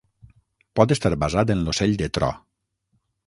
Pot 0.79 0.93
estar 0.95 1.11
basat 1.25 1.53
en 1.55 1.61
l'ocell 1.67 1.93
de 2.01 2.09
tro. 2.19 2.31